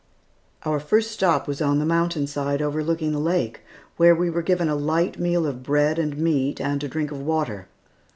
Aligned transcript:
Our 0.65 0.79
first 0.79 1.11
stop 1.11 1.47
was 1.47 1.61
on 1.61 1.77
the 1.77 1.85
mountain 1.85 2.25
side 2.25 2.59
overlooking 2.59 3.11
the 3.11 3.19
lake, 3.19 3.61
where 3.97 4.15
we 4.15 4.31
were 4.31 4.41
given 4.41 4.67
a 4.67 4.73
light 4.75 5.19
meal 5.19 5.45
of 5.45 5.61
bread 5.61 5.99
and 5.99 6.17
meat 6.17 6.59
and 6.59 6.83
a 6.83 6.87
drink 6.87 7.11
of 7.11 7.21
water. 7.21 7.67